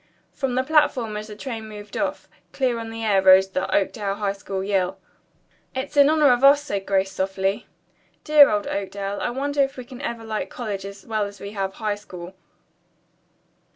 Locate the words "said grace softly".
6.63-7.67